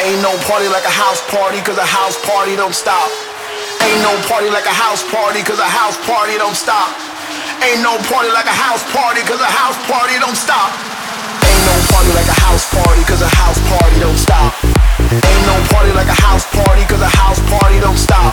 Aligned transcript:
Ain't 0.00 0.22
no 0.22 0.32
party 0.48 0.64
like 0.72 0.88
a 0.88 0.96
house 0.96 1.20
party, 1.28 1.60
cause 1.60 1.76
a 1.76 1.84
house 1.84 2.16
party 2.24 2.56
don't 2.56 2.72
stop. 2.72 3.04
Ain't 3.84 4.00
no 4.00 4.16
party 4.32 4.48
like 4.48 4.64
a 4.64 4.72
house 4.72 5.04
party, 5.04 5.44
cause 5.44 5.60
a 5.60 5.68
house 5.68 6.00
party 6.08 6.40
don't 6.40 6.56
stop. 6.56 6.88
Ain't 7.60 7.84
no 7.84 8.00
party 8.08 8.32
like 8.32 8.48
a 8.48 8.56
house 8.64 8.80
party, 8.96 9.20
cause 9.28 9.44
a 9.44 9.52
house 9.60 9.76
party 9.84 10.16
don't 10.16 10.40
stop. 10.40 10.72
Ain't 11.44 11.64
no 11.68 11.76
party 11.92 12.16
like 12.16 12.32
a 12.32 12.38
house 12.40 12.64
party, 12.72 13.04
cause 13.04 13.20
a 13.20 13.28
house 13.28 13.60
party 13.68 14.00
don't 14.00 14.16
stop. 14.16 14.56
Ain't 15.12 15.44
no 15.44 15.56
party 15.68 15.92
like 15.92 16.08
a 16.08 16.16
house 16.16 16.48
party, 16.48 16.80
cause 16.88 17.04
a 17.04 17.12
house 17.20 17.40
party 17.52 17.76
don't 17.84 18.00
stop. 18.00 18.29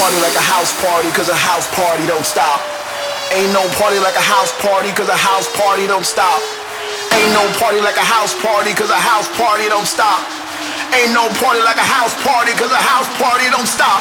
Party 0.00 0.16
like 0.24 0.32
a 0.32 0.40
house 0.40 0.72
party, 0.80 1.12
cause 1.12 1.28
a 1.28 1.36
house 1.36 1.68
party 1.76 2.08
don't 2.08 2.24
stop. 2.24 2.56
Ain't 3.36 3.52
no 3.52 3.60
party 3.76 4.00
like 4.00 4.16
a 4.16 4.24
house 4.24 4.48
party, 4.64 4.88
cause 4.96 5.12
a 5.12 5.20
house 5.28 5.44
party 5.60 5.86
don't 5.86 6.08
stop. 6.08 6.40
Ain't 7.12 7.36
no 7.36 7.44
party 7.60 7.84
like 7.84 8.00
a 8.00 8.08
house 8.16 8.32
party, 8.40 8.72
cause 8.72 8.88
a 8.88 8.96
house 8.96 9.28
party 9.36 9.68
don't 9.68 9.84
stop. 9.84 10.24
Ain't 10.96 11.12
no 11.12 11.28
party 11.36 11.60
like 11.60 11.76
a 11.76 11.84
house 11.84 12.16
party, 12.24 12.56
cause 12.56 12.72
a 12.72 12.80
house 12.80 13.12
party 13.20 13.44
don't 13.52 13.68
stop. 13.68 14.00